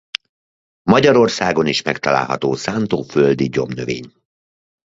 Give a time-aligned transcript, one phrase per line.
[0.83, 4.13] Magyarországon is megtalálható szántóföldi gyomnövény.